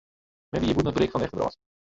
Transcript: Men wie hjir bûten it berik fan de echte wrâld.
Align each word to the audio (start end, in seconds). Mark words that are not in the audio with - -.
Men 0.51 0.59
wie 0.61 0.67
hjir 0.69 0.77
bûten 0.77 0.91
it 0.93 0.97
berik 0.97 1.11
fan 1.11 1.21
de 1.21 1.25
echte 1.25 1.37
wrâld. 1.37 1.57